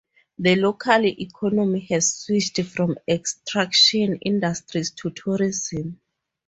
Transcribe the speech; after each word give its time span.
The 0.39 0.55
local 0.55 1.05
economy 1.05 1.81
has 1.91 2.15
switched 2.15 2.59
from 2.63 2.97
extraction 3.07 4.15
industries 4.23 4.89
to 4.93 5.11
tourism. 5.11 6.01